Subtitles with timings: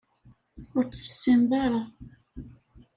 [0.77, 1.81] Ur tt-tessineḍ ara